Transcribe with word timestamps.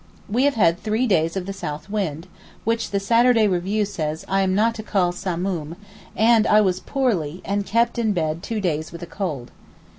We 0.27 0.45
have 0.45 0.55
had 0.55 0.79
three 0.81 1.05
days 1.05 1.37
of 1.37 1.45
the 1.45 1.53
south 1.53 1.87
wind, 1.87 2.25
which 2.63 2.89
the 2.89 2.99
'Saturday 2.99 3.47
Review' 3.47 3.85
says 3.85 4.25
I 4.27 4.41
am 4.41 4.55
not 4.55 4.73
to 4.81 4.81
call 4.81 5.11
Samoom; 5.11 5.75
and 6.15 6.47
I 6.47 6.59
was 6.59 6.79
poorly, 6.79 7.39
and 7.45 7.67
kept 7.67 7.99
in 7.99 8.11
bed 8.11 8.41
two 8.41 8.59
days 8.59 8.91
with 8.91 9.03
a 9.03 9.05
cold. 9.05 9.51